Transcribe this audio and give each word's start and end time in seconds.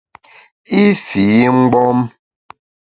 I 0.81 0.83
fii 1.05 1.47
mgbom. 1.55 1.99